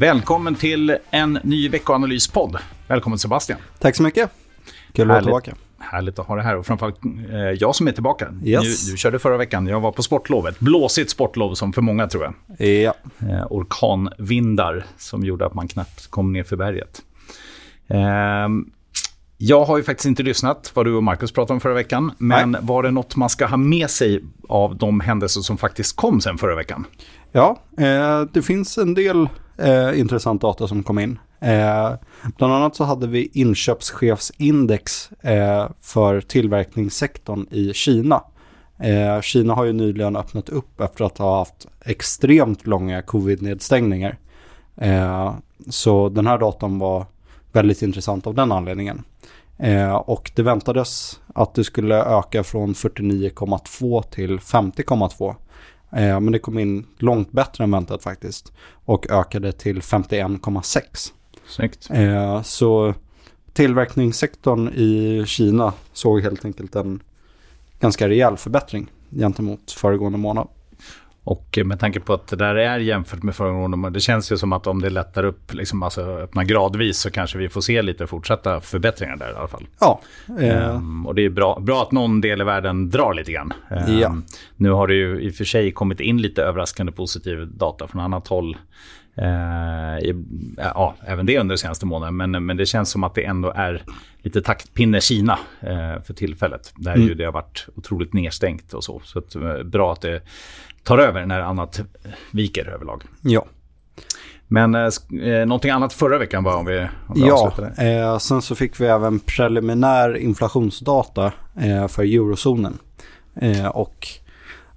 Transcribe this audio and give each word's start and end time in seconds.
Välkommen 0.00 0.54
till 0.54 0.96
en 1.10 1.38
ny 1.42 1.68
veckoanalyspodd. 1.68 2.56
Välkommen 2.86 3.18
Sebastian. 3.18 3.58
Tack 3.78 3.96
så 3.96 4.02
mycket. 4.02 4.30
Kul 4.92 5.02
att 5.02 5.08
vara 5.08 5.22
tillbaka. 5.22 5.54
Härligt 5.78 6.18
att 6.18 6.26
ha 6.26 6.36
det 6.36 6.42
här 6.42 6.56
och 6.56 6.66
framförallt 6.66 7.04
eh, 7.30 7.38
jag 7.38 7.74
som 7.74 7.88
är 7.88 7.92
tillbaka. 7.92 8.34
Yes. 8.44 8.86
Du, 8.86 8.92
du 8.92 8.98
körde 8.98 9.18
förra 9.18 9.36
veckan, 9.36 9.66
jag 9.66 9.80
var 9.80 9.92
på 9.92 10.02
sportlovet. 10.02 10.60
Blåsigt 10.60 11.10
sportlov 11.10 11.54
som 11.54 11.72
för 11.72 11.82
många 11.82 12.06
tror 12.06 12.24
jag. 12.24 12.68
Ja. 12.68 12.94
Eh, 13.18 13.46
orkanvindar 13.50 14.84
som 14.98 15.24
gjorde 15.24 15.46
att 15.46 15.54
man 15.54 15.68
knappt 15.68 16.06
kom 16.06 16.32
ner 16.32 16.44
för 16.44 16.56
berget. 16.56 17.02
Eh, 17.88 18.48
jag 19.40 19.64
har 19.64 19.76
ju 19.76 19.82
faktiskt 19.82 20.06
inte 20.06 20.22
lyssnat 20.22 20.70
vad 20.74 20.86
du 20.86 20.94
och 20.94 21.02
Marcus 21.02 21.32
pratade 21.32 21.54
om 21.54 21.60
förra 21.60 21.74
veckan. 21.74 22.12
Men 22.18 22.50
Nej. 22.50 22.60
var 22.64 22.82
det 22.82 22.90
något 22.90 23.16
man 23.16 23.28
ska 23.28 23.46
ha 23.46 23.56
med 23.56 23.90
sig 23.90 24.24
av 24.48 24.76
de 24.76 25.00
händelser 25.00 25.40
som 25.40 25.56
faktiskt 25.56 25.96
kom 25.96 26.20
sen 26.20 26.38
förra 26.38 26.56
veckan? 26.56 26.84
Ja, 27.32 27.58
eh, 27.78 28.22
det 28.32 28.42
finns 28.42 28.78
en 28.78 28.94
del 28.94 29.28
eh, 29.58 30.00
intressant 30.00 30.40
data 30.40 30.68
som 30.68 30.82
kom 30.82 30.98
in. 30.98 31.18
Eh, 31.40 31.92
bland 32.36 32.52
annat 32.52 32.76
så 32.76 32.84
hade 32.84 33.06
vi 33.06 33.30
inköpschefsindex 33.32 35.10
eh, 35.12 35.68
för 35.80 36.20
tillverkningssektorn 36.20 37.46
i 37.50 37.72
Kina. 37.74 38.22
Eh, 38.78 39.20
Kina 39.20 39.54
har 39.54 39.64
ju 39.64 39.72
nyligen 39.72 40.16
öppnat 40.16 40.48
upp 40.48 40.80
efter 40.80 41.04
att 41.04 41.18
ha 41.18 41.38
haft 41.38 41.66
extremt 41.84 42.66
långa 42.66 43.02
covid-nedstängningar. 43.02 44.18
Eh, 44.76 45.34
så 45.68 46.08
den 46.08 46.26
här 46.26 46.38
datan 46.38 46.78
var 46.78 47.06
väldigt 47.52 47.82
intressant 47.82 48.26
av 48.26 48.34
den 48.34 48.52
anledningen. 48.52 49.02
Eh, 49.58 49.94
och 49.94 50.30
det 50.34 50.42
väntades 50.42 51.20
att 51.34 51.54
det 51.54 51.64
skulle 51.64 52.04
öka 52.04 52.44
från 52.44 52.74
49,2 52.74 54.02
till 54.02 54.38
50,2. 54.38 55.34
Eh, 55.92 56.20
men 56.20 56.32
det 56.32 56.38
kom 56.38 56.58
in 56.58 56.86
långt 56.98 57.32
bättre 57.32 57.64
än 57.64 57.70
väntat 57.70 58.02
faktiskt. 58.02 58.52
Och 58.84 59.10
ökade 59.10 59.52
till 59.52 59.82
51,6. 59.82 61.12
Snyggt. 61.46 61.88
Eh, 61.90 62.42
så 62.42 62.94
tillverkningssektorn 63.52 64.68
i 64.68 65.24
Kina 65.26 65.72
såg 65.92 66.20
helt 66.20 66.44
enkelt 66.44 66.76
en 66.76 67.02
ganska 67.80 68.08
rejäl 68.08 68.36
förbättring 68.36 68.90
gentemot 69.10 69.70
föregående 69.70 70.18
månad. 70.18 70.48
Och 71.28 71.58
med 71.64 71.80
tanke 71.80 72.00
på 72.00 72.14
att 72.14 72.26
det 72.26 72.36
där 72.36 72.54
är 72.54 72.78
jämfört 72.78 73.22
med 73.22 73.34
föregående 73.34 73.90
det 73.90 74.00
känns 74.00 74.32
ju 74.32 74.36
som 74.36 74.52
att 74.52 74.66
om 74.66 74.82
det 74.82 74.90
lättar 74.90 75.24
upp, 75.24 75.54
liksom, 75.54 75.82
alltså 75.82 76.00
öppnar 76.02 76.44
gradvis 76.44 76.98
så 76.98 77.10
kanske 77.10 77.38
vi 77.38 77.48
får 77.48 77.60
se 77.60 77.82
lite 77.82 78.06
fortsatta 78.06 78.60
förbättringar 78.60 79.16
där 79.16 79.32
i 79.32 79.34
alla 79.34 79.48
fall. 79.48 79.66
Ja. 79.80 80.00
Eh. 80.40 80.74
Um, 80.74 81.06
och 81.06 81.14
det 81.14 81.24
är 81.24 81.30
bra, 81.30 81.60
bra 81.60 81.82
att 81.82 81.92
någon 81.92 82.20
del 82.20 82.40
i 82.40 82.44
världen 82.44 82.90
drar 82.90 83.14
lite 83.14 83.32
grann. 83.32 83.52
Um, 83.70 83.98
ja. 83.98 84.16
Nu 84.56 84.70
har 84.70 84.86
det 84.86 84.94
ju 84.94 85.20
i 85.20 85.30
och 85.30 85.34
för 85.34 85.44
sig 85.44 85.72
kommit 85.72 86.00
in 86.00 86.22
lite 86.22 86.42
överraskande 86.42 86.92
positiv 86.92 87.46
data 87.46 87.88
från 87.88 88.00
annat 88.00 88.28
håll. 88.28 88.56
Uh, 89.22 90.14
ja, 90.56 90.94
även 91.06 91.26
det 91.26 91.38
under 91.38 91.54
de 91.54 91.58
senaste 91.58 91.86
månaden. 91.86 92.16
Men, 92.16 92.46
men 92.46 92.56
det 92.56 92.66
känns 92.66 92.90
som 92.90 93.04
att 93.04 93.14
det 93.14 93.24
ändå 93.24 93.52
är 93.56 93.82
lite 94.22 94.42
taktpinne 94.42 95.00
Kina 95.00 95.38
uh, 95.62 96.02
för 96.02 96.14
tillfället. 96.14 96.72
Där 96.76 96.94
mm. 96.94 97.08
ju 97.08 97.14
det 97.14 97.24
har 97.24 97.32
varit 97.32 97.66
otroligt 97.76 98.12
nedstängt 98.12 98.74
och 98.74 98.84
så. 98.84 99.00
Så 99.04 99.18
att, 99.18 99.36
uh, 99.36 99.62
bra 99.62 99.92
att 99.92 100.00
det 100.00 100.22
tar 100.82 100.98
över 100.98 101.26
när 101.26 101.40
annat 101.40 101.80
viker 102.30 102.68
överlag. 102.68 103.02
Ja. 103.22 103.44
Men 104.48 104.74
eh, 104.74 104.88
eh, 105.22 105.46
någonting 105.46 105.70
annat 105.70 105.92
förra 105.92 106.18
veckan 106.18 106.44
var 106.44 106.56
om 106.56 106.66
vi, 106.66 106.78
om 107.06 107.14
vi 107.14 107.26
Ja, 107.26 107.52
eh, 107.78 108.18
sen 108.18 108.42
så 108.42 108.54
fick 108.54 108.80
vi 108.80 108.86
även 108.86 109.20
preliminär 109.20 110.16
inflationsdata 110.16 111.32
eh, 111.60 111.88
för 111.88 112.02
eurozonen. 112.02 112.78
Eh, 113.40 113.66
och 113.66 114.08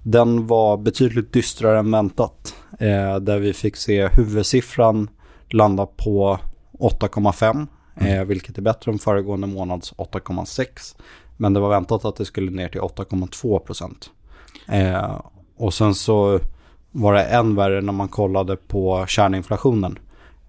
den 0.02 0.46
var 0.46 0.76
betydligt 0.76 1.32
dystrare 1.32 1.78
än 1.78 1.90
väntat. 1.90 2.54
Eh, 2.82 3.16
där 3.16 3.38
vi 3.38 3.52
fick 3.52 3.76
se 3.76 4.08
huvudsiffran 4.08 5.10
landa 5.50 5.86
på 5.86 6.38
8,5. 6.78 7.66
Mm. 7.96 8.18
Eh, 8.18 8.24
vilket 8.24 8.58
är 8.58 8.62
bättre 8.62 8.92
än 8.92 8.98
föregående 8.98 9.46
månads 9.46 9.92
8,6. 9.92 10.96
Men 11.36 11.52
det 11.52 11.60
var 11.60 11.70
väntat 11.70 12.04
att 12.04 12.16
det 12.16 12.24
skulle 12.24 12.50
ner 12.50 12.68
till 12.68 12.80
8,2 12.80 13.58
procent. 13.58 14.10
Och 15.56 15.74
sen 15.74 15.94
så 15.94 16.40
var 16.90 17.14
det 17.14 17.24
än 17.24 17.54
värre 17.54 17.80
när 17.80 17.92
man 17.92 18.08
kollade 18.08 18.56
på 18.56 19.06
kärninflationen. 19.08 19.98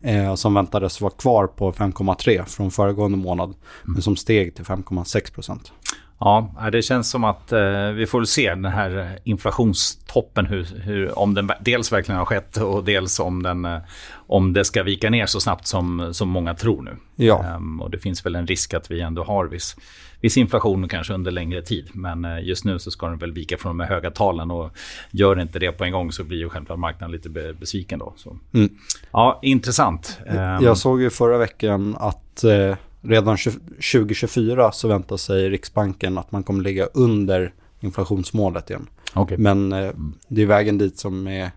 Eh, 0.03 0.35
som 0.35 0.53
väntades 0.53 1.01
vara 1.01 1.11
kvar 1.11 1.47
på 1.47 1.71
5,3 1.71 2.45
från 2.45 2.71
föregående 2.71 3.17
månad. 3.17 3.49
Mm. 3.49 3.57
Men 3.83 4.01
som 4.01 4.15
steg 4.15 4.55
till 4.55 4.65
5,6 4.65 5.33
procent. 5.33 5.71
Ja, 6.19 6.69
det 6.71 6.81
känns 6.81 7.09
som 7.09 7.23
att 7.23 7.51
eh, 7.51 7.87
vi 7.87 8.05
får 8.05 8.23
se 8.23 8.49
den 8.49 8.65
här 8.65 9.19
inflationstoppen. 9.23 10.45
Hur, 10.45 10.63
hur, 10.83 11.19
om 11.19 11.33
den 11.33 11.51
dels 11.61 11.91
verkligen 11.91 12.19
har 12.19 12.25
skett 12.25 12.57
och 12.57 12.83
dels 12.83 13.19
om, 13.19 13.43
den, 13.43 13.65
eh, 13.65 13.77
om 14.15 14.53
det 14.53 14.65
ska 14.65 14.83
vika 14.83 15.09
ner 15.09 15.25
så 15.25 15.39
snabbt 15.39 15.67
som, 15.67 16.13
som 16.13 16.29
många 16.29 16.53
tror 16.53 16.81
nu. 16.81 16.95
Ja. 17.15 17.43
Ehm, 17.43 17.81
och 17.81 17.91
det 17.91 17.99
finns 17.99 18.25
väl 18.25 18.35
en 18.35 18.47
risk 18.47 18.73
att 18.73 18.91
vi 18.91 19.01
ändå 19.01 19.23
har 19.23 19.45
viss 19.45 19.75
viss 20.23 20.37
inflation 20.37 20.87
kanske 20.87 21.13
under 21.13 21.31
längre 21.31 21.61
tid. 21.61 21.89
Men 21.93 22.25
eh, 22.25 22.43
just 22.43 22.65
nu 22.65 22.79
så 22.79 22.91
ska 22.91 23.07
den 23.07 23.17
väl 23.17 23.31
vika 23.31 23.57
från 23.57 23.77
de 23.77 23.83
här 23.83 23.89
höga 23.89 24.11
talen 24.11 24.51
och 24.51 24.71
gör 25.11 25.41
inte 25.41 25.59
det 25.59 25.71
på 25.71 25.83
en 25.83 25.91
gång 25.91 26.11
så 26.11 26.23
blir 26.23 26.37
ju 26.37 26.49
självklart 26.49 26.79
marknaden 26.79 27.11
lite 27.11 27.29
besviken 27.29 27.99
då. 27.99 28.13
Mm. 28.53 28.69
Ja, 29.11 29.39
intressant. 29.41 30.19
Jag 30.25 30.63
ehm. 30.63 30.75
såg 30.75 31.01
ju 31.01 31.09
förra 31.09 31.37
veckan 31.37 31.95
att 31.99 32.43
eh, 32.43 32.75
redan 33.03 33.37
2024 33.37 34.71
så 34.71 34.87
väntar 34.87 35.17
sig 35.17 35.49
Riksbanken 35.49 36.17
att 36.17 36.31
man 36.31 36.43
kommer 36.43 36.63
ligga 36.63 36.85
under 36.85 37.53
inflationsmålet 37.79 38.69
igen. 38.69 38.89
Okay. 39.15 39.37
Men 39.37 39.73
eh, 39.73 39.91
det 40.27 40.41
är 40.41 40.45
vägen 40.45 40.77
dit 40.77 40.99
som 40.99 41.27
är 41.27 41.51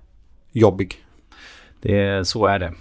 jobbig. 0.52 0.94
Det, 1.82 2.28
så 2.28 2.46
är 2.46 2.58
det. 2.58 2.72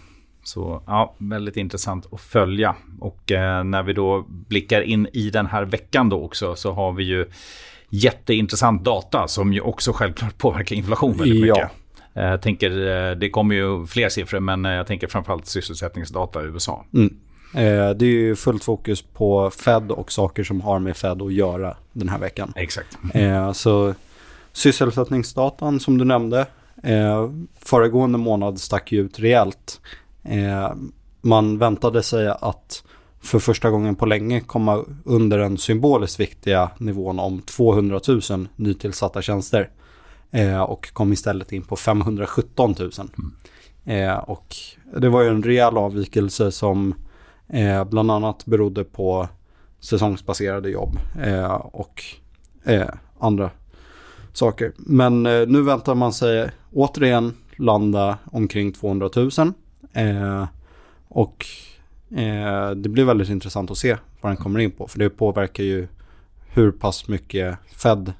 Så 0.43 0.83
ja, 0.87 1.15
väldigt 1.17 1.57
intressant 1.57 2.13
att 2.13 2.21
följa. 2.21 2.75
Och 2.99 3.31
eh, 3.31 3.63
när 3.63 3.83
vi 3.83 3.93
då 3.93 4.25
blickar 4.27 4.81
in 4.81 5.07
i 5.13 5.29
den 5.29 5.45
här 5.45 5.65
veckan 5.65 6.09
då 6.09 6.23
också 6.23 6.55
så 6.55 6.71
har 6.71 6.93
vi 6.93 7.03
ju 7.03 7.25
jätteintressant 7.89 8.83
data 8.83 9.27
som 9.27 9.53
ju 9.53 9.61
också 9.61 9.93
självklart 9.93 10.37
påverkar 10.37 10.75
inflation 10.75 11.17
väldigt 11.17 11.41
mycket. 11.41 11.57
Ja. 11.57 11.69
Jag 12.13 12.33
eh, 12.33 12.39
tänker, 12.39 12.71
eh, 12.71 13.15
det 13.15 13.29
kommer 13.29 13.55
ju 13.55 13.85
fler 13.85 14.09
siffror 14.09 14.39
men 14.39 14.63
jag 14.63 14.87
tänker 14.87 15.07
framförallt 15.07 15.45
sysselsättningsdata 15.45 16.43
i 16.43 16.45
USA. 16.45 16.85
Mm. 16.93 17.17
Det 17.55 18.01
är 18.01 18.03
ju 18.03 18.35
fullt 18.35 18.63
fokus 18.63 19.01
på 19.01 19.49
Fed 19.49 19.91
och 19.91 20.11
saker 20.11 20.43
som 20.43 20.61
har 20.61 20.79
med 20.79 20.97
Fed 20.97 21.21
att 21.21 21.33
göra 21.33 21.77
den 21.93 22.09
här 22.09 22.19
veckan. 22.19 22.53
Exakt. 22.55 22.97
Så 23.53 23.93
sysselsättningsdatan 24.53 25.79
som 25.79 25.97
du 25.97 26.05
nämnde, 26.05 26.47
föregående 27.59 28.17
månad 28.17 28.59
stack 28.59 28.91
ju 28.91 29.01
ut 29.01 29.19
rejält. 29.19 29.81
Eh, 30.23 30.73
man 31.21 31.57
väntade 31.57 32.03
sig 32.03 32.27
att 32.27 32.83
för 33.21 33.39
första 33.39 33.69
gången 33.69 33.95
på 33.95 34.05
länge 34.05 34.39
komma 34.39 34.83
under 35.03 35.37
den 35.37 35.57
symboliskt 35.57 36.19
viktiga 36.19 36.72
nivån 36.77 37.19
om 37.19 37.41
200 37.41 37.99
000 38.29 38.47
nytillsatta 38.55 39.22
tjänster. 39.22 39.69
Eh, 40.31 40.61
och 40.61 40.93
kom 40.93 41.13
istället 41.13 41.51
in 41.51 41.63
på 41.63 41.75
517 41.75 42.75
000. 42.79 42.91
Mm. 43.17 44.09
Eh, 44.09 44.17
och 44.17 44.55
det 44.97 45.09
var 45.09 45.22
ju 45.22 45.29
en 45.29 45.43
rejäl 45.43 45.77
avvikelse 45.77 46.51
som 46.51 46.93
eh, 47.47 47.83
bland 47.83 48.11
annat 48.11 48.45
berodde 48.45 48.83
på 48.83 49.28
säsongsbaserade 49.79 50.69
jobb 50.69 51.00
eh, 51.23 51.53
och 51.53 52.03
eh, 52.63 52.89
andra 53.19 53.50
saker. 54.33 54.72
Men 54.78 55.25
eh, 55.25 55.47
nu 55.47 55.61
väntar 55.61 55.95
man 55.95 56.13
sig 56.13 56.50
återigen 56.73 57.34
landa 57.55 58.17
omkring 58.31 58.73
200 58.73 59.09
000. 59.16 59.29
Eh, 59.93 60.46
och 61.08 61.46
eh, 62.17 62.72
det 62.72 62.90
blir 62.90 63.05
väldigt 63.05 63.29
intressant 63.29 63.72
att 63.72 63.78
se 63.78 63.97
vad 64.22 64.29
den 64.29 64.37
kommer 64.37 64.59
in 64.59 64.72
på. 64.72 64.87
För 64.87 64.99
det 64.99 65.09
påverkar 65.09 65.64
ju 65.64 65.87
hur 66.53 66.72
pass 66.72 67.08
mycket 67.08 67.58
Fed 67.67 68.14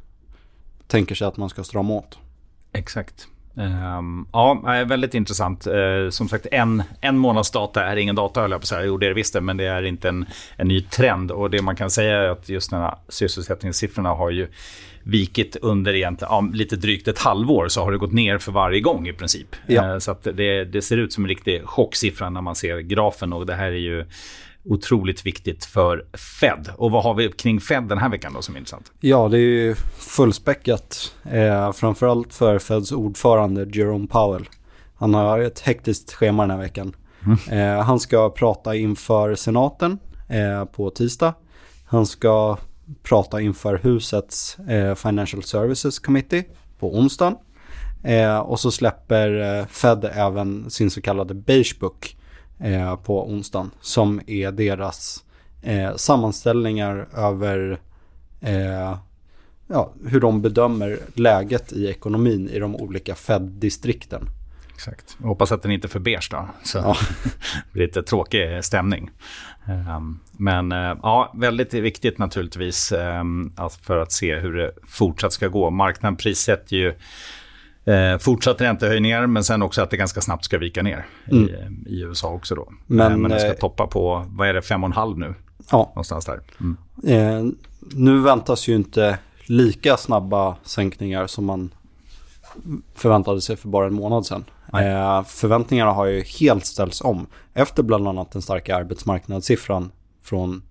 tänker 0.88 1.16
sig 1.16 1.28
att 1.28 1.38
man 1.38 1.50
ska 1.50 1.64
strama 1.64 1.94
åt. 1.94 2.18
Exakt. 2.72 3.28
Um, 3.58 4.28
ja, 4.34 4.62
väldigt 4.88 5.14
intressant. 5.14 5.68
Uh, 5.68 6.10
som 6.10 6.30
sagt, 6.30 6.48
en, 6.52 6.84
en 7.02 7.18
månads 7.18 7.52
data 7.52 7.84
är 7.84 7.96
ingen 7.96 8.16
data, 8.16 8.42
höll 8.42 8.52
jag 8.52 8.60
på 8.60 8.64
att 8.64 8.68
säga. 8.68 8.86
Jo, 8.86 8.98
det 8.98 9.06
är 9.06 9.10
det 9.10 9.14
visst, 9.14 9.42
men 9.42 9.58
det 9.58 9.66
är 9.66 9.84
inte 9.84 10.10
en, 10.10 10.26
en 10.58 10.68
ny 10.68 10.82
trend. 10.82 11.32
Och 11.32 11.50
det 11.50 11.62
man 11.62 11.76
kan 11.76 11.90
säga 11.90 12.18
är 12.18 12.30
att 12.30 12.50
just 12.50 12.70
den 12.70 12.82
här 12.82 12.96
sysselsättningssiffrorna 13.10 14.10
har 14.10 14.30
ju 14.30 14.48
vikit 15.04 15.56
under 15.62 15.94
egentligen, 15.94 16.34
ja, 16.34 16.50
lite 16.54 16.76
drygt 16.76 17.08
ett 17.08 17.20
halvår 17.20 17.68
så 17.68 17.84
har 17.84 17.92
det 17.92 17.98
gått 17.98 18.14
ner 18.14 18.38
för 18.38 18.52
varje 18.52 18.82
gång 18.82 19.08
i 19.08 19.14
princip. 19.14 19.56
Ja. 19.68 19.94
Uh, 19.94 20.00
så 20.00 20.16
det, 20.24 20.66
det 20.66 20.82
ser 20.82 20.98
ut 20.98 21.14
som 21.14 21.24
en 21.24 21.30
riktig 21.30 21.66
chocksiffra 21.66 22.30
när 22.30 22.42
man 22.42 22.56
ser 22.56 22.80
grafen 22.80 23.34
och 23.34 23.46
det 23.46 23.56
här 23.56 23.72
är 23.72 23.72
ju 23.72 24.06
otroligt 24.66 25.26
viktigt 25.26 25.66
för 25.66 26.06
Fed. 26.40 26.70
Och 26.78 26.92
vad 26.92 27.04
har 27.04 27.14
vi 27.14 27.32
kring 27.32 27.60
Fed 27.60 27.84
den 27.84 27.98
här 27.98 28.10
veckan 28.10 28.34
då 28.34 28.42
som 28.42 28.56
är 28.56 28.60
intressant? 28.60 28.92
Ja, 29.00 29.28
det 29.30 29.38
är 29.38 29.40
ju 29.40 29.76
fullspäckat. 29.98 31.14
Eh, 31.24 31.72
framförallt 31.72 32.34
för 32.34 32.60
Feds 32.60 32.92
ordförande 32.92 33.68
Jerome 33.74 34.08
Powell. 34.08 34.50
Han 34.96 35.14
har 35.14 35.40
ett 35.40 35.60
hektiskt 35.60 36.14
schema 36.14 36.44
den 36.44 36.52
här 36.52 36.58
veckan. 36.58 36.96
Mm. 37.26 37.78
Eh, 37.78 37.86
han 37.86 38.00
ska 38.00 38.30
prata 38.30 38.76
inför 38.76 39.36
senaten 39.36 40.00
eh, 40.30 40.66
på 40.66 40.90
tisdag. 40.90 41.34
Han 41.86 42.06
ska 42.06 42.58
prata 43.04 43.42
inför 43.42 43.78
husets 43.84 44.60
eh, 44.60 44.96
Financial 44.96 45.44
Services 45.44 46.00
Committee 46.00 46.44
på 46.80 46.98
onsdag. 46.98 47.36
Eh, 48.04 48.38
och 48.38 48.60
så 48.60 48.72
släpper 48.72 49.60
eh, 49.60 49.66
Fed 49.66 50.10
även 50.14 50.70
sin 50.70 50.92
så 50.92 51.02
kallade 51.02 51.34
Beige 51.34 51.80
Book 51.80 52.18
eh, 52.60 52.96
på 52.96 53.30
onsdagen. 53.30 53.72
Som 53.82 54.22
är 54.28 54.52
deras 54.52 55.24
eh, 55.62 55.96
sammanställningar 55.96 57.08
över 57.16 57.80
eh, 58.42 58.98
ja, 59.68 59.94
hur 60.08 60.20
de 60.20 60.42
bedömer 60.42 61.00
läget 61.14 61.74
i 61.74 61.88
ekonomin 61.88 62.50
i 62.50 62.60
de 62.60 62.76
olika 62.76 63.16
Fed-distrikten. 63.16 64.30
Exakt. 64.74 65.18
Jag 65.22 65.28
hoppas 65.28 65.52
att 65.52 65.62
den 65.62 65.72
inte 65.72 65.88
är 65.88 65.90
för 65.90 66.00
beige 66.00 66.28
då. 66.32 66.48
Så 66.64 66.78
ja. 66.78 66.98
det 67.24 67.32
blir 67.72 67.88
lite 67.88 68.04
tråkig 68.04 68.66
stämning. 68.66 69.12
Ehm, 69.66 70.20
men 70.32 70.72
eh, 70.72 70.98
ja, 71.04 71.34
väldigt 71.36 71.74
viktigt 71.74 72.18
naturligtvis 72.18 72.92
ehm, 72.92 73.54
för 73.82 73.98
att 73.98 74.12
se 74.12 74.36
hur 74.36 74.54
det 74.54 74.72
fortsatt 74.88 75.34
ska 75.34 75.48
gå. 75.48 75.70
Marknaden 75.70 76.16
prissätter 76.16 76.76
ju 76.76 76.94
eh, 77.86 78.18
fortsatt 78.18 78.62
räntehöjningar 78.62 79.28
men 79.28 79.44
sen 79.44 79.62
också 79.62 79.82
att 79.82 79.90
det 79.90 79.98
ganska 79.98 80.22
snabbt 80.22 80.46
ska 80.46 80.58
vika 80.58 80.82
ner 80.84 81.06
mm. 81.32 81.50
i, 81.50 81.52
i, 81.96 82.02
USA 82.02 82.30
också 82.30 82.56
då. 82.56 82.68
Men, 82.86 83.22
men 83.22 83.32
det 83.32 83.40
ska 83.40 83.54
toppa 83.54 83.88
på, 83.88 84.26
vad 84.30 84.48
är 84.48 84.54
det, 84.54 84.60
5,5 84.60 85.18
nu? 85.18 85.34
Ja. 85.72 85.78
Någonstans 85.78 86.26
där. 86.26 86.40
Mm. 86.60 86.78
Eh, 87.08 87.54
nu 87.80 88.20
väntas 88.20 88.68
ju 88.68 88.76
inte 88.76 89.18
lika 89.46 89.98
snabba 89.98 90.56
sänkningar 90.64 91.28
som 91.28 91.46
man 91.46 91.72
förväntade 92.96 93.42
sig 93.42 93.56
för 93.56 93.68
bara 93.68 93.88
en 93.88 93.94
månad 93.94 94.26
sedan. 94.26 94.46
Eh, 94.74 95.24
förväntningarna 95.24 95.92
har 95.92 96.06
ju 96.06 96.22
helt 96.22 96.66
ställts 96.66 97.02
om 97.02 97.28
efter 97.54 97.84
bland 97.84 98.08
annat 98.08 98.32
den 98.32 98.42
starka 98.42 98.76
arbetsmarknadssiffran 98.76 99.92
från 100.22 100.62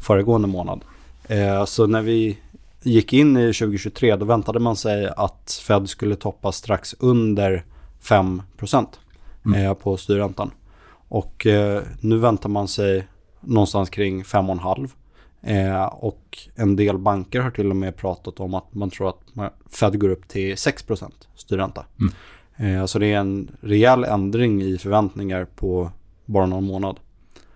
föregående 0.00 0.48
månad. 0.48 0.84
Eh, 1.28 1.64
så 1.64 1.86
när 1.86 2.02
vi 2.02 2.38
gick 2.82 3.12
in 3.12 3.36
i 3.36 3.52
2023 3.52 4.16
då 4.16 4.24
väntade 4.24 4.58
man 4.58 4.76
sig 4.76 5.08
att 5.16 5.60
Fed 5.66 5.88
skulle 5.88 6.16
toppa 6.16 6.52
strax 6.52 6.94
under 6.98 7.64
5 8.00 8.42
mm. 9.44 9.64
eh, 9.64 9.74
på 9.74 9.96
styrräntan. 9.96 10.50
Och 11.08 11.46
eh, 11.46 11.82
nu 12.00 12.18
väntar 12.18 12.48
man 12.48 12.68
sig 12.68 13.06
någonstans 13.40 13.90
kring 13.90 14.22
5,5. 14.22 14.90
Eh, 15.42 15.84
och 15.84 16.38
en 16.54 16.76
del 16.76 16.98
banker 16.98 17.40
har 17.40 17.50
till 17.50 17.70
och 17.70 17.76
med 17.76 17.96
pratat 17.96 18.40
om 18.40 18.54
att 18.54 18.74
man 18.74 18.90
tror 18.90 19.08
att 19.08 19.52
Fed 19.70 20.00
går 20.00 20.08
upp 20.08 20.28
till 20.28 20.56
6 20.56 20.86
styrränta. 21.34 21.86
Mm. 22.00 22.12
Eh, 22.56 22.86
så 22.86 22.98
det 22.98 23.06
är 23.06 23.18
en 23.18 23.50
rejäl 23.60 24.04
ändring 24.04 24.62
i 24.62 24.78
förväntningar 24.78 25.44
på 25.44 25.90
bara 26.24 26.46
någon 26.46 26.64
månad. 26.64 27.00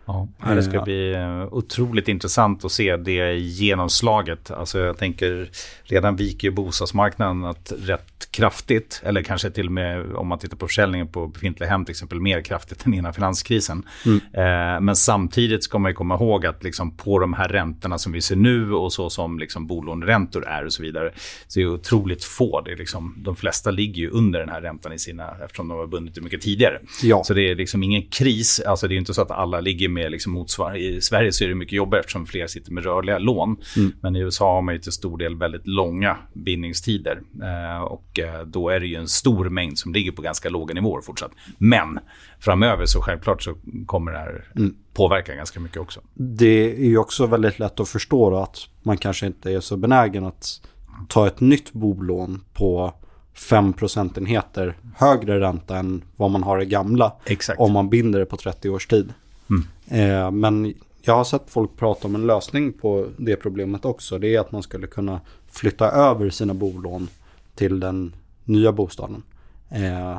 Ja, 0.06 0.28
det 0.38 0.62
ska 0.62 0.76
eh, 0.76 0.84
bli 0.84 1.12
eh, 1.14 1.54
otroligt 1.54 2.08
intressant 2.08 2.64
att 2.64 2.72
se 2.72 2.96
det 2.96 3.34
genomslaget. 3.34 4.50
Alltså 4.50 4.78
jag 4.78 4.98
tänker, 4.98 5.48
redan 5.82 6.16
viker 6.16 6.48
ju 6.48 6.54
bostadsmarknaden 6.54 7.44
att 7.44 7.72
rätt 7.78 8.14
kraftigt, 8.30 9.02
eller 9.04 9.22
kanske 9.22 9.50
till 9.50 9.66
och 9.66 9.72
med 9.72 10.12
om 10.14 10.28
man 10.28 10.38
tittar 10.38 10.56
på 10.56 10.66
försäljningen 10.66 11.08
på 11.08 11.26
befintliga 11.26 11.70
hem 11.70 11.84
till 11.84 11.92
exempel, 11.92 12.20
mer 12.20 12.40
kraftigt 12.40 12.86
än 12.86 12.94
innan 12.94 13.14
finanskrisen. 13.14 13.82
Mm. 14.06 14.20
Eh, 14.32 14.80
men 14.80 14.96
samtidigt 14.96 15.64
ska 15.64 15.78
man 15.78 15.90
ju 15.90 15.94
komma 15.94 16.14
ihåg 16.14 16.46
att 16.46 16.64
liksom 16.64 16.96
på 16.96 17.18
de 17.18 17.32
här 17.32 17.48
räntorna 17.48 17.98
som 17.98 18.12
vi 18.12 18.20
ser 18.20 18.36
nu 18.36 18.72
och 18.72 18.92
så 18.92 19.10
som 19.10 19.38
liksom 19.38 19.66
bolåneräntor 19.66 20.46
är 20.46 20.64
och 20.64 20.72
så 20.72 20.82
vidare, 20.82 21.12
så 21.46 21.60
är 21.60 21.64
det 21.64 21.70
otroligt 21.70 22.24
få. 22.24 22.60
Det 22.60 22.72
är 22.72 22.76
liksom, 22.76 23.14
de 23.18 23.36
flesta 23.36 23.70
ligger 23.70 24.02
ju 24.02 24.10
under 24.10 24.40
den 24.40 24.48
här 24.48 24.60
räntan 24.60 24.92
i 24.92 24.98
sina, 24.98 25.30
eftersom 25.44 25.68
de 25.68 25.78
har 25.78 25.86
bundit 25.86 26.14
det 26.14 26.20
mycket 26.20 26.40
tidigare. 26.40 26.78
Ja. 27.02 27.24
Så 27.24 27.34
det 27.34 27.50
är 27.50 27.54
liksom 27.54 27.82
ingen 27.82 28.02
kris, 28.02 28.60
alltså 28.60 28.88
det 28.88 28.94
är 28.94 28.96
inte 28.96 29.14
så 29.14 29.22
att 29.22 29.30
alla 29.30 29.60
ligger 29.60 29.88
med 29.94 30.10
liksom 30.10 30.32
motsvar 30.32 30.76
I 30.76 31.00
Sverige 31.00 31.32
så 31.32 31.44
är 31.44 31.48
det 31.48 31.54
mycket 31.54 31.72
jobbigare 31.72 32.00
eftersom 32.00 32.26
fler 32.26 32.46
sitter 32.46 32.72
med 32.72 32.84
rörliga 32.84 33.18
lån. 33.18 33.56
Mm. 33.76 33.92
Men 34.00 34.16
i 34.16 34.20
USA 34.20 34.54
har 34.54 34.62
man 34.62 34.74
ju 34.74 34.80
till 34.80 34.92
stor 34.92 35.18
del 35.18 35.36
väldigt 35.36 35.66
långa 35.66 36.16
bindningstider. 36.32 37.20
Eh, 37.42 37.82
och 37.82 38.18
eh, 38.18 38.46
då 38.46 38.68
är 38.68 38.80
det 38.80 38.86
ju 38.86 38.96
en 38.96 39.08
stor 39.08 39.48
mängd 39.48 39.78
som 39.78 39.92
ligger 39.92 40.12
på 40.12 40.22
ganska 40.22 40.48
låga 40.48 40.74
nivåer 40.74 41.00
fortsatt. 41.00 41.32
Men 41.58 41.98
framöver 42.38 42.86
så 42.86 43.00
självklart 43.00 43.42
så 43.42 43.54
kommer 43.86 44.12
det 44.12 44.18
här 44.18 44.44
mm. 44.56 44.74
påverka 44.94 45.34
ganska 45.34 45.60
mycket 45.60 45.78
också. 45.78 46.00
Det 46.14 46.72
är 46.72 46.88
ju 46.88 46.98
också 46.98 47.26
väldigt 47.26 47.58
lätt 47.58 47.80
att 47.80 47.88
förstå 47.88 48.36
att 48.36 48.58
man 48.82 48.96
kanske 48.96 49.26
inte 49.26 49.52
är 49.52 49.60
så 49.60 49.76
benägen 49.76 50.24
att 50.24 50.60
ta 51.08 51.26
ett 51.26 51.40
nytt 51.40 51.72
bolån 51.72 52.40
på 52.52 52.94
5 53.34 53.72
procentenheter 53.72 54.76
högre 54.96 55.40
ränta 55.40 55.76
än 55.76 56.02
vad 56.16 56.30
man 56.30 56.42
har 56.42 56.62
i 56.62 56.66
gamla. 56.66 57.12
Exakt. 57.24 57.60
Om 57.60 57.72
man 57.72 57.88
binder 57.88 58.18
det 58.18 58.26
på 58.26 58.36
30 58.36 58.70
års 58.70 58.86
tid. 58.86 59.12
Mm. 59.50 59.64
Eh, 59.88 60.30
men 60.30 60.74
jag 61.02 61.14
har 61.14 61.24
sett 61.24 61.50
folk 61.50 61.76
prata 61.76 62.08
om 62.08 62.14
en 62.14 62.26
lösning 62.26 62.72
på 62.72 63.08
det 63.16 63.36
problemet 63.36 63.84
också. 63.84 64.18
Det 64.18 64.34
är 64.34 64.40
att 64.40 64.52
man 64.52 64.62
skulle 64.62 64.86
kunna 64.86 65.20
flytta 65.48 65.90
över 65.90 66.30
sina 66.30 66.54
bolån 66.54 67.08
till 67.54 67.80
den 67.80 68.14
nya 68.44 68.72
bostaden. 68.72 69.22
Eh, 69.70 70.18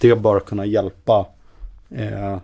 det 0.00 0.16
bör 0.16 0.40
kunna 0.40 0.66
hjälpa 0.66 1.26
eh, 1.90 2.38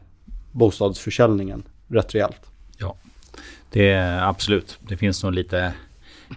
bostadsförsäljningen 0.52 1.62
rätt 1.88 2.14
rejält. 2.14 2.40
Ja, 2.78 2.96
det 3.70 3.88
är 3.90 4.22
absolut. 4.28 4.78
Det 4.80 4.96
finns 4.96 5.24
nog 5.24 5.32
lite 5.32 5.72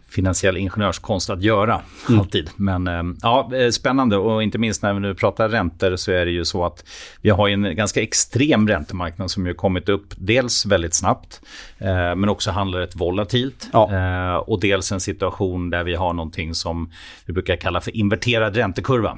finansiell 0.09 0.57
ingenjörskonst 0.57 1.29
att 1.29 1.41
göra 1.41 1.81
mm. 2.09 2.19
alltid. 2.19 2.49
Men 2.55 2.87
eh, 2.87 3.03
ja, 3.21 3.51
eh, 3.55 3.69
spännande 3.69 4.17
och 4.17 4.43
inte 4.43 4.57
minst 4.57 4.83
när 4.83 4.93
vi 4.93 4.99
nu 4.99 5.15
pratar 5.15 5.49
räntor 5.49 5.95
så 5.95 6.11
är 6.11 6.25
det 6.25 6.31
ju 6.31 6.45
så 6.45 6.65
att 6.65 6.85
vi 7.21 7.29
har 7.29 7.49
en 7.49 7.75
ganska 7.75 8.01
extrem 8.01 8.67
räntemarknad 8.67 9.31
som 9.31 9.47
ju 9.47 9.53
kommit 9.53 9.89
upp 9.89 10.13
dels 10.17 10.65
väldigt 10.65 10.93
snabbt 10.93 11.41
eh, 11.77 12.15
men 12.15 12.29
också 12.29 12.51
handlar 12.51 12.79
rätt 12.79 12.95
volatilt 12.95 13.69
ja. 13.73 14.39
och 14.39 14.59
dels 14.59 14.91
en 14.91 14.99
situation 14.99 15.69
där 15.69 15.83
vi 15.83 15.95
har 15.95 16.13
någonting 16.13 16.53
som 16.53 16.91
vi 17.25 17.33
brukar 17.33 17.55
kalla 17.55 17.81
för 17.81 17.97
inverterad 17.97 18.55
räntekurva. 18.55 19.17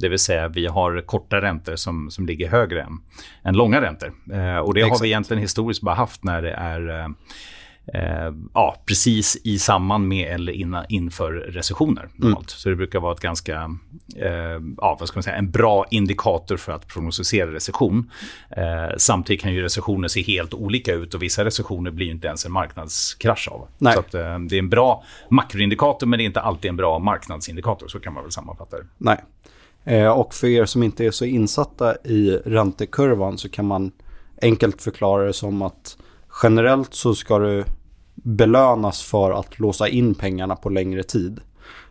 Det 0.00 0.08
vill 0.08 0.18
säga 0.18 0.48
vi 0.48 0.66
har 0.66 1.00
korta 1.00 1.40
räntor 1.40 1.76
som, 1.76 2.10
som 2.10 2.26
ligger 2.26 2.48
högre 2.48 2.82
än, 2.82 2.98
än 3.44 3.54
långa 3.54 3.80
räntor 3.80 4.12
och 4.64 4.74
det 4.74 4.80
Exakt. 4.80 4.98
har 4.98 5.02
vi 5.02 5.08
egentligen 5.08 5.40
historiskt 5.40 5.82
bara 5.82 5.94
haft 5.94 6.24
när 6.24 6.42
det 6.42 6.52
är 6.52 7.14
eh, 7.94 8.32
ja, 8.54 8.76
precis 8.86 9.36
i 9.44 9.58
samband 9.58 10.08
med 10.08 10.34
eller 10.34 10.52
innan, 10.52 10.84
inför 10.88 11.32
recessioner. 11.32 12.08
Mm. 12.22 12.36
Så 12.46 12.68
det 12.68 12.76
brukar 12.76 13.00
vara 13.00 13.12
ett 13.12 13.20
ganska, 13.20 13.70
eh, 14.16 14.60
ja, 14.76 14.96
vad 15.00 15.08
ska 15.08 15.16
man 15.16 15.22
säga, 15.22 15.36
en 15.36 15.50
bra 15.50 15.86
indikator 15.90 16.56
för 16.56 16.72
att 16.72 16.88
prognostisera 16.88 17.52
recession. 17.52 18.10
Eh, 18.50 18.96
samtidigt 18.98 19.42
kan 19.42 19.54
ju 19.54 19.62
recessioner 19.62 20.08
se 20.08 20.22
helt 20.22 20.54
olika 20.54 20.92
ut 20.92 21.14
och 21.14 21.22
vissa 21.22 21.44
recessioner 21.44 21.90
blir 21.90 22.10
inte 22.10 22.26
ens 22.26 22.46
en 22.46 22.52
marknadskrasch 22.52 23.48
av. 23.48 23.68
Nej. 23.78 23.94
Så 23.94 24.00
att, 24.00 24.14
eh, 24.14 24.38
det 24.38 24.56
är 24.56 24.58
en 24.58 24.70
bra 24.70 25.04
makroindikator 25.28 26.06
men 26.06 26.18
det 26.18 26.22
är 26.22 26.26
inte 26.26 26.40
alltid 26.40 26.68
en 26.68 26.76
bra 26.76 26.98
marknadsindikator. 26.98 27.88
Så 27.88 28.00
kan 28.00 28.12
man 28.14 28.22
väl 28.22 28.32
sammanfatta 28.32 28.76
det. 28.76 28.86
Nej. 28.98 29.18
Eh, 29.84 30.08
och 30.08 30.34
för 30.34 30.46
er 30.46 30.64
som 30.64 30.82
inte 30.82 31.04
är 31.04 31.10
så 31.10 31.24
insatta 31.24 31.96
i 32.04 32.40
räntekurvan 32.44 33.38
så 33.38 33.48
kan 33.48 33.66
man 33.66 33.92
enkelt 34.42 34.82
förklara 34.82 35.26
det 35.26 35.32
som 35.32 35.62
att 35.62 35.96
generellt 36.42 36.94
så 36.94 37.14
ska 37.14 37.38
du 37.38 37.64
belönas 38.16 39.02
för 39.02 39.30
att 39.30 39.58
låsa 39.58 39.88
in 39.88 40.14
pengarna 40.14 40.56
på 40.56 40.68
längre 40.68 41.02
tid. 41.02 41.40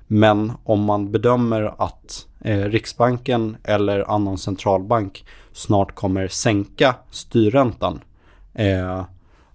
Men 0.08 0.52
om 0.64 0.82
man 0.84 1.12
bedömer 1.12 1.74
att 1.78 2.28
eh, 2.42 2.60
Riksbanken 2.60 3.58
eller 3.64 4.12
annan 4.12 4.38
centralbank 4.38 5.26
snart 5.54 5.96
kommer 5.96 6.28
sänka 6.28 6.96
styrräntan. 7.12 8.00
Eh, 8.54 9.04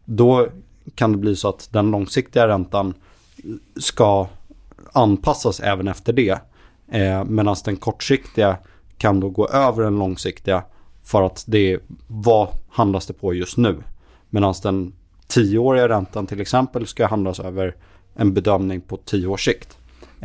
då 0.05 0.47
kan 0.95 1.13
det 1.13 1.19
bli 1.19 1.37
så 1.37 1.49
att 1.49 1.69
den 1.73 1.91
långsiktiga 1.91 2.49
räntan 2.49 2.95
ska 3.77 4.27
anpassas 4.93 5.61
även 5.61 5.89
efter 5.89 6.13
det. 6.13 6.39
Eh, 6.89 7.25
Medan 7.25 7.57
den 7.65 7.77
kortsiktiga 7.77 8.57
kan 8.97 9.21
då 9.21 9.29
gå 9.29 9.49
över 9.49 9.83
den 9.83 9.99
långsiktiga 9.99 10.63
för 11.03 11.23
att 11.23 11.45
det 11.47 11.73
är 11.73 11.81
vad 12.07 12.49
handlas 12.69 13.07
det 13.07 13.13
på 13.13 13.35
just 13.35 13.57
nu. 13.57 13.83
Medan 14.31 14.55
den 14.63 14.93
tioåriga 15.31 15.89
räntan 15.89 16.27
till 16.27 16.41
exempel 16.41 16.87
ska 16.87 17.07
handlas 17.07 17.41
över 17.41 17.77
en 18.15 18.35
bedömning 18.35 18.81
på 18.81 18.97
tio 18.97 19.27
års 19.27 19.45
sikt. 19.45 19.79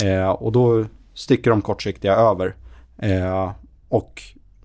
Eh, 0.03 0.29
och 0.29 0.51
då 0.51 0.85
sticker 1.13 1.49
de 1.49 1.61
kortsiktiga 1.61 2.15
över. 2.15 2.55
Eh, 2.97 3.51
och 3.89 4.21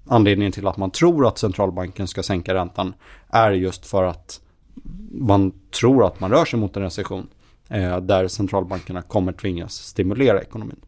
anledningen 0.07 0.53
till 0.53 0.67
att 0.67 0.77
man 0.77 0.91
tror 0.91 1.27
att 1.27 1.39
centralbanken 1.39 2.09
ska 2.09 2.23
sänka 2.23 2.55
räntan 2.55 2.95
är 3.31 3.51
just 3.51 3.87
för 3.87 4.05
att 4.05 4.41
man 5.11 5.53
tror 5.81 6.07
att 6.07 6.21
man 6.21 6.31
rör 6.31 6.45
sig 6.45 6.59
mot 6.59 6.77
en 6.77 6.83
recession 6.83 7.27
eh, 7.69 8.01
där 8.01 8.29
centralbankerna 8.29 9.03
kommer 9.03 9.33
tvingas 9.33 9.73
stimulera 9.73 10.43
ekonomin. 10.43 10.81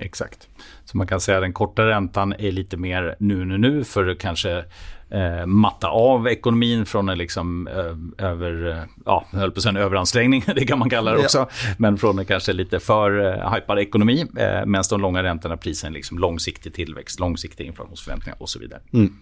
Exakt. 0.00 0.48
Så 0.84 0.96
man 0.96 1.06
kan 1.06 1.20
säga 1.20 1.38
att 1.38 1.44
den 1.44 1.52
korta 1.52 1.86
räntan 1.86 2.34
är 2.38 2.52
lite 2.52 2.76
mer 2.76 3.16
nu, 3.18 3.44
nu, 3.44 3.58
nu 3.58 3.84
för 3.84 4.06
att 4.06 4.18
kanske 4.18 4.64
eh, 5.10 5.46
matta 5.46 5.88
av 5.88 6.28
ekonomin 6.28 6.86
från 6.86 7.08
en 7.08 7.18
liksom, 7.18 7.68
eh, 7.68 8.26
över, 8.26 8.70
eh, 8.70 8.84
ja, 9.04 9.24
höll 9.30 9.50
på 9.50 9.68
en 9.68 9.76
överansträngning, 9.76 10.44
det 10.54 10.66
kan 10.66 10.78
man 10.78 10.90
kalla 10.90 11.12
det 11.12 11.18
också, 11.18 11.38
ja. 11.38 11.74
men 11.78 11.98
från 11.98 12.18
en 12.18 12.24
kanske 12.24 12.52
lite 12.52 12.80
för 12.80 13.26
eh, 13.26 13.54
hypad 13.54 13.78
ekonomi, 13.78 14.26
eh, 14.36 14.66
medan 14.66 14.84
de 14.90 15.00
långa 15.00 15.22
räntorna 15.22 15.56
prisar 15.56 15.90
liksom 15.90 16.18
långsiktig 16.18 16.74
tillväxt, 16.74 17.20
långsiktiga 17.20 17.66
inflationsförväntningar 17.66 18.42
och 18.42 18.48
så 18.48 18.58
vidare. 18.58 18.80
Mm. 18.92 19.14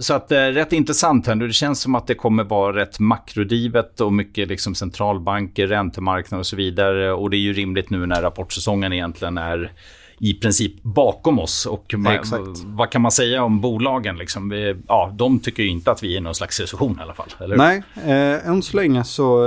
Så 0.00 0.14
att 0.14 0.32
eh, 0.32 0.38
rätt 0.38 0.72
intressant 0.72 1.26
här 1.26 1.34
nu. 1.34 1.46
Det 1.46 1.52
känns 1.52 1.80
som 1.80 1.94
att 1.94 2.06
det 2.06 2.14
kommer 2.14 2.44
vara 2.44 2.76
rätt 2.76 2.98
makrodrivet 2.98 4.00
och 4.00 4.12
mycket 4.12 4.48
liksom 4.48 4.74
centralbanker, 4.74 5.66
räntemarknader 5.66 6.40
och 6.40 6.46
så 6.46 6.56
vidare. 6.56 7.12
Och 7.12 7.30
det 7.30 7.36
är 7.36 7.40
ju 7.40 7.52
rimligt 7.52 7.90
nu 7.90 8.06
när 8.06 8.22
rapportsäsongen 8.22 8.92
egentligen 8.92 9.38
är 9.38 9.72
i 10.18 10.34
princip 10.34 10.82
bakom 10.82 11.38
oss. 11.38 11.66
Och 11.66 11.94
man, 11.96 12.18
vad 12.64 12.90
kan 12.90 13.02
man 13.02 13.10
säga 13.10 13.42
om 13.42 13.60
bolagen? 13.60 14.18
Liksom? 14.18 14.48
Vi, 14.48 14.76
ja, 14.88 15.12
de 15.14 15.38
tycker 15.38 15.62
ju 15.62 15.68
inte 15.68 15.90
att 15.90 16.02
vi 16.02 16.14
är 16.14 16.18
i 16.18 16.20
någon 16.20 16.34
slags 16.34 16.60
recession 16.60 16.98
i 17.00 17.02
alla 17.02 17.14
fall. 17.14 17.28
Eller? 17.40 17.56
Nej, 17.56 17.82
eh, 18.04 18.48
än 18.48 18.62
så 18.62 18.76
länge 18.76 19.04
så 19.04 19.44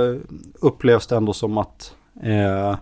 upplevs 0.60 1.06
det 1.06 1.16
ändå 1.16 1.32
som 1.32 1.58
att 1.58 1.94
eh, 2.22 2.76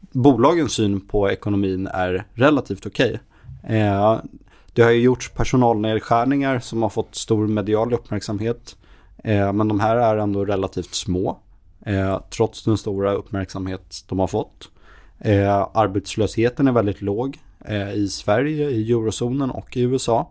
bolagens 0.00 0.72
syn 0.72 1.00
på 1.00 1.30
ekonomin 1.30 1.86
är 1.86 2.24
relativt 2.34 2.86
okej. 2.86 3.20
Okay. 3.62 3.78
Eh, 3.78 4.20
det 4.76 4.82
har 4.82 4.90
ju 4.90 5.00
gjorts 5.00 5.30
personalnedskärningar 5.30 6.58
som 6.58 6.82
har 6.82 6.88
fått 6.88 7.14
stor 7.14 7.46
medial 7.46 7.94
uppmärksamhet. 7.94 8.76
Eh, 9.24 9.52
men 9.52 9.68
de 9.68 9.80
här 9.80 9.96
är 9.96 10.16
ändå 10.16 10.44
relativt 10.44 10.94
små. 10.94 11.38
Eh, 11.86 12.20
trots 12.30 12.64
den 12.64 12.78
stora 12.78 13.12
uppmärksamhet 13.12 14.04
de 14.08 14.18
har 14.18 14.26
fått. 14.26 14.68
Eh, 15.18 15.68
arbetslösheten 15.74 16.68
är 16.68 16.72
väldigt 16.72 17.02
låg 17.02 17.38
eh, 17.64 17.92
i 17.92 18.08
Sverige, 18.08 18.70
i 18.70 18.92
eurozonen 18.92 19.50
och 19.50 19.76
i 19.76 19.80
USA. 19.80 20.30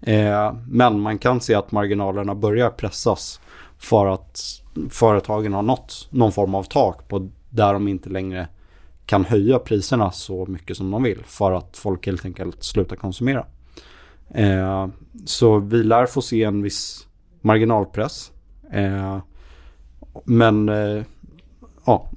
Eh, 0.00 0.54
men 0.68 1.00
man 1.00 1.18
kan 1.18 1.40
se 1.40 1.54
att 1.54 1.72
marginalerna 1.72 2.34
börjar 2.34 2.70
pressas 2.70 3.40
för 3.78 4.06
att 4.06 4.40
företagen 4.90 5.52
har 5.52 5.62
nått 5.62 6.08
någon 6.10 6.32
form 6.32 6.54
av 6.54 6.62
tak 6.62 7.08
på 7.08 7.30
där 7.50 7.72
de 7.72 7.88
inte 7.88 8.10
längre 8.10 8.48
kan 9.06 9.24
höja 9.24 9.58
priserna 9.58 10.10
så 10.10 10.46
mycket 10.46 10.76
som 10.76 10.90
de 10.90 11.02
vill 11.02 11.22
för 11.24 11.52
att 11.52 11.76
folk 11.76 12.06
helt 12.06 12.24
enkelt 12.24 12.64
slutar 12.64 12.96
konsumera. 12.96 13.46
Eh, 14.34 14.88
så 15.24 15.58
vi 15.58 15.82
lär 15.82 16.06
få 16.06 16.22
se 16.22 16.42
en 16.42 16.62
viss 16.62 17.06
marginalpress. 17.40 18.32
Eh, 18.72 19.18
men 20.24 20.68
eh, 20.68 21.02
ja, 21.86 22.08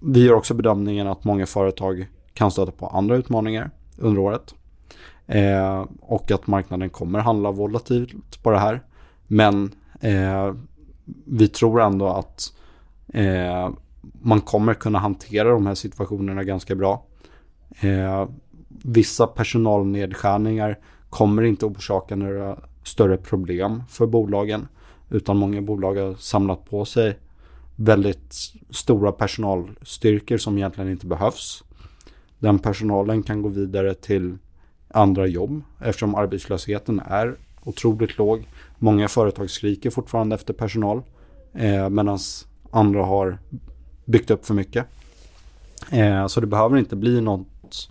vi 0.00 0.24
gör 0.24 0.34
också 0.34 0.54
bedömningen 0.54 1.06
att 1.06 1.24
många 1.24 1.46
företag 1.46 2.06
kan 2.34 2.50
stöta 2.50 2.72
på 2.72 2.86
andra 2.86 3.16
utmaningar 3.16 3.70
under 3.98 4.20
året. 4.20 4.54
Eh, 5.26 5.86
och 6.00 6.30
att 6.30 6.46
marknaden 6.46 6.90
kommer 6.90 7.18
handla 7.18 7.50
volatilt 7.50 8.42
på 8.42 8.50
det 8.50 8.58
här. 8.58 8.82
Men 9.26 9.74
eh, 10.00 10.54
vi 11.24 11.48
tror 11.48 11.80
ändå 11.80 12.08
att 12.08 12.52
eh, 13.12 13.70
man 14.22 14.40
kommer 14.40 14.74
kunna 14.74 14.98
hantera 14.98 15.50
de 15.50 15.66
här 15.66 15.74
situationerna 15.74 16.44
ganska 16.44 16.74
bra. 16.74 17.04
Eh, 17.80 18.28
vissa 18.68 19.26
personalnedskärningar 19.26 20.78
kommer 21.10 21.42
inte 21.42 21.66
orsaka 21.66 22.16
några 22.16 22.56
större 22.82 23.16
problem 23.16 23.82
för 23.88 24.06
bolagen. 24.06 24.68
Utan 25.10 25.36
många 25.36 25.62
bolag 25.62 25.94
har 25.94 26.14
samlat 26.14 26.70
på 26.70 26.84
sig 26.84 27.18
väldigt 27.76 28.34
stora 28.70 29.12
personalstyrkor 29.12 30.38
som 30.38 30.58
egentligen 30.58 30.90
inte 30.90 31.06
behövs. 31.06 31.64
Den 32.38 32.58
personalen 32.58 33.22
kan 33.22 33.42
gå 33.42 33.48
vidare 33.48 33.94
till 33.94 34.38
andra 34.88 35.26
jobb 35.26 35.62
eftersom 35.80 36.14
arbetslösheten 36.14 37.00
är 37.00 37.36
otroligt 37.64 38.18
låg. 38.18 38.48
Många 38.78 39.08
företag 39.08 39.50
skriker 39.50 39.90
fortfarande 39.90 40.34
efter 40.34 40.54
personal 40.54 41.02
eh, 41.52 41.88
medan 41.88 42.18
andra 42.70 43.04
har 43.04 43.38
byggt 44.04 44.30
upp 44.30 44.46
för 44.46 44.54
mycket. 44.54 44.86
Eh, 45.90 46.26
så 46.26 46.40
det 46.40 46.46
behöver 46.46 46.78
inte 46.78 46.96
bli 46.96 47.20
något 47.20 47.90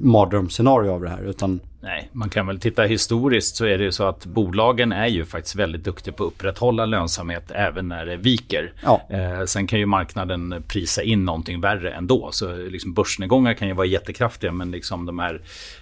mardrömsscenario 0.00 0.90
av 0.90 1.00
det 1.02 1.08
här 1.08 1.22
utan 1.22 1.60
Nej, 1.82 2.08
man 2.12 2.30
kan 2.30 2.46
väl 2.46 2.60
titta 2.60 2.82
historiskt 2.82 3.56
så 3.56 3.64
är 3.64 3.78
det 3.78 3.84
ju 3.84 3.92
så 3.92 4.04
att 4.04 4.26
bolagen 4.26 4.92
är 4.92 5.06
ju 5.06 5.24
faktiskt 5.24 5.56
väldigt 5.56 5.84
duktiga 5.84 6.14
på 6.14 6.24
att 6.24 6.32
upprätthålla 6.32 6.86
lönsamhet 6.86 7.50
även 7.50 7.88
när 7.88 8.06
det 8.06 8.16
viker. 8.16 8.72
Ja. 8.82 9.06
Eh, 9.10 9.44
sen 9.44 9.66
kan 9.66 9.78
ju 9.78 9.86
marknaden 9.86 10.64
prisa 10.68 11.02
in 11.02 11.24
någonting 11.24 11.60
värre 11.60 11.92
ändå. 11.92 12.28
Så 12.32 12.56
liksom 12.56 12.94
börsnedgångar 12.94 13.54
kan 13.54 13.68
ju 13.68 13.74
vara 13.74 13.86
jättekraftiga 13.86 14.52
men 14.52 14.70
liksom 14.70 15.06
de 15.06 15.18
här 15.18 15.40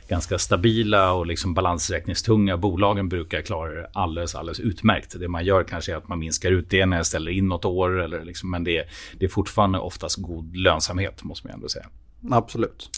ganska 0.09 0.39
stabila 0.39 1.13
och 1.13 1.27
liksom 1.27 1.55
balansräkningstunga 1.55 2.57
bolagen 2.57 3.09
brukar 3.09 3.43
klara 3.43 3.71
det 3.71 3.89
alldeles, 3.93 4.35
alldeles 4.35 4.61
utmärkt. 4.61 5.21
Det 5.21 5.29
man 5.29 5.45
gör 5.45 5.65
kanske 5.65 5.93
är 5.93 5.97
att 5.97 6.09
man 6.09 6.19
minskar 6.19 6.51
utdelningen, 6.51 7.05
ställer 7.05 7.31
in 7.31 7.49
något 7.49 7.65
år 7.65 8.01
eller 8.01 8.25
liksom, 8.25 8.51
men 8.51 8.65
det, 8.65 8.85
det 9.19 9.25
är 9.25 9.31
fortfarande 9.31 9.79
oftast 9.79 10.17
god 10.17 10.57
lönsamhet 10.57 11.25
måste 11.25 11.47
man 11.47 11.55
ändå 11.55 11.69
säga. 11.69 11.87
Absolut. 12.31 12.91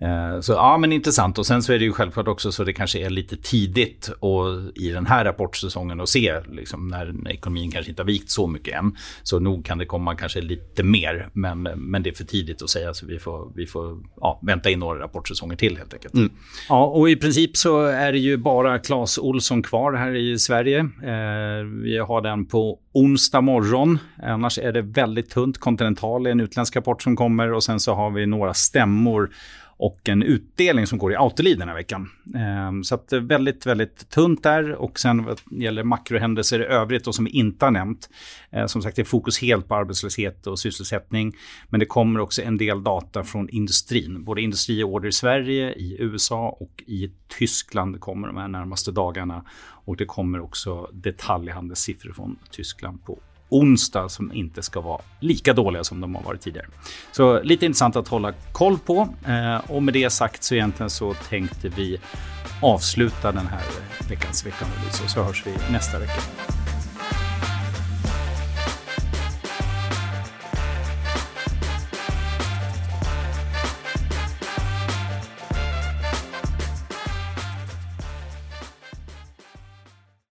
Eh, 0.00 0.40
så 0.40 0.52
ja, 0.52 0.78
men 0.78 0.92
intressant. 0.92 1.38
Och 1.38 1.46
sen 1.46 1.62
så 1.62 1.72
är 1.72 1.78
det 1.78 1.84
ju 1.84 1.92
självklart 1.92 2.28
också 2.28 2.52
så 2.52 2.64
det 2.64 2.72
kanske 2.72 2.98
är 2.98 3.10
lite 3.10 3.36
tidigt 3.36 4.10
och 4.20 4.46
i 4.74 4.88
den 4.88 5.06
här 5.06 5.24
rapportsäsongen 5.24 6.00
att 6.00 6.08
se 6.08 6.40
liksom, 6.52 6.88
när 6.88 7.28
ekonomin 7.30 7.70
kanske 7.70 7.90
inte 7.90 8.02
har 8.02 8.06
vikt 8.06 8.30
så 8.30 8.46
mycket 8.46 8.74
än. 8.74 8.96
Så 9.22 9.40
nog 9.40 9.64
kan 9.64 9.78
det 9.78 9.86
komma 9.86 10.14
kanske 10.14 10.40
lite 10.40 10.82
mer, 10.82 11.28
men, 11.32 11.62
men 11.62 12.02
det 12.02 12.10
är 12.10 12.14
för 12.14 12.24
tidigt 12.24 12.62
att 12.62 12.70
säga. 12.70 12.94
Så 12.94 13.06
vi 13.06 13.18
får, 13.18 13.52
vi 13.54 13.66
får 13.66 13.98
ja, 14.20 14.40
vänta 14.42 14.70
in 14.70 14.78
några 14.78 15.00
rapportsäsonger 15.00 15.56
till 15.56 15.76
helt 15.76 15.94
enkelt. 15.94 16.14
Mm. 16.14 16.30
Ja, 16.68 16.86
och 16.86 17.10
i 17.10 17.16
princip 17.16 17.56
så 17.56 17.80
är 17.80 18.12
det 18.12 18.18
ju 18.18 18.36
bara 18.36 18.78
Clas 18.78 19.18
Olsson 19.18 19.62
kvar 19.62 19.92
här 19.92 20.14
i 20.14 20.38
Sverige. 20.38 20.78
Eh, 20.78 21.64
vi 21.82 21.98
har 21.98 22.22
den 22.22 22.46
på 22.46 22.78
onsdag 22.92 23.40
morgon. 23.40 23.98
Annars 24.22 24.58
är 24.58 24.72
det 24.72 24.82
väldigt 24.82 25.30
tunt. 25.30 25.58
Continental 25.58 26.26
är 26.26 26.30
en 26.30 26.40
utländsk 26.40 26.76
rapport 26.76 27.02
som 27.02 27.16
kommer 27.16 27.52
och 27.52 27.64
sen 27.64 27.80
så 27.80 27.94
har 27.94 28.10
vi 28.10 28.26
några 28.26 28.54
stämmor 28.54 29.30
och 29.78 30.08
en 30.08 30.22
utdelning 30.22 30.86
som 30.86 30.98
går 30.98 31.12
i 31.12 31.16
Autoliv 31.16 31.58
den 31.58 31.68
här 31.68 31.74
veckan. 31.74 32.10
Ehm, 32.34 32.84
så 32.84 32.94
att 32.94 33.12
eh, 33.12 33.20
väldigt, 33.20 33.66
väldigt 33.66 34.08
tunt 34.10 34.42
där 34.42 34.72
och 34.72 34.98
sen 34.98 35.24
vad 35.24 35.40
gäller 35.50 35.84
makrohändelser 35.84 36.60
i 36.60 36.64
övrigt 36.64 37.06
och 37.06 37.14
som 37.14 37.24
vi 37.24 37.30
inte 37.30 37.64
har 37.64 37.70
nämnt. 37.70 38.10
Eh, 38.50 38.66
som 38.66 38.82
sagt, 38.82 38.96
det 38.96 39.02
är 39.02 39.04
fokus 39.04 39.40
helt 39.40 39.68
på 39.68 39.74
arbetslöshet 39.74 40.46
och 40.46 40.58
sysselsättning. 40.58 41.32
Men 41.68 41.80
det 41.80 41.86
kommer 41.86 42.20
också 42.20 42.42
en 42.42 42.58
del 42.58 42.82
data 42.82 43.24
från 43.24 43.48
industrin. 43.48 44.24
Både 44.24 44.42
industriorder 44.42 45.08
i 45.08 45.12
Sverige, 45.12 45.72
i 45.72 45.96
USA 45.98 46.48
och 46.60 46.82
i 46.86 47.10
Tyskland 47.38 48.00
kommer 48.00 48.28
de 48.28 48.36
här 48.36 48.48
närmaste 48.48 48.92
dagarna. 48.92 49.44
Och 49.84 49.96
det 49.96 50.04
kommer 50.04 50.40
också 50.40 50.90
detaljhandelssiffror 50.92 52.12
från 52.12 52.38
Tyskland 52.50 53.04
på 53.04 53.18
onsdag 53.48 54.08
som 54.08 54.32
inte 54.32 54.62
ska 54.62 54.80
vara 54.80 55.00
lika 55.20 55.52
dåliga 55.52 55.84
som 55.84 56.00
de 56.00 56.14
har 56.14 56.22
varit 56.22 56.40
tidigare. 56.40 56.66
Så 57.12 57.42
lite 57.42 57.66
intressant 57.66 57.96
att 57.96 58.08
hålla 58.08 58.32
koll 58.52 58.78
på. 58.78 59.08
Eh, 59.26 59.70
och 59.70 59.82
med 59.82 59.94
det 59.94 60.10
sagt 60.10 60.42
så 60.42 60.54
egentligen 60.54 60.90
så 60.90 61.14
tänkte 61.14 61.68
vi 61.68 62.00
avsluta 62.62 63.32
den 63.32 63.46
här 63.46 63.62
veckans 64.08 64.46
veckanalys 64.46 65.00
och 65.04 65.10
så 65.10 65.22
hörs 65.22 65.46
vi 65.46 65.72
nästa 65.72 65.98
vecka. 65.98 66.57